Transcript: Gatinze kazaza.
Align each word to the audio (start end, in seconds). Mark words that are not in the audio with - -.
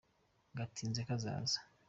Gatinze 0.57 1.01
kazaza. 1.07 1.57